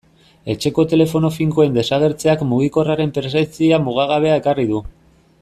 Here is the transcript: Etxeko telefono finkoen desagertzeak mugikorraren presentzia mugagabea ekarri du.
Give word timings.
Etxeko 0.51 0.85
telefono 0.93 1.29
finkoen 1.35 1.75
desagertzeak 1.75 2.41
mugikorraren 2.55 3.13
presentzia 3.19 3.81
mugagabea 3.87 4.41
ekarri 4.43 4.67
du. 4.73 4.83